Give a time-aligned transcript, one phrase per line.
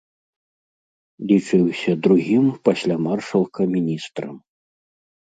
[1.31, 4.33] Лічыўся другім пасля маршалка міністрам.